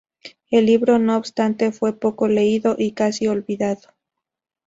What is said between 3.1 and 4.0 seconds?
olvidado.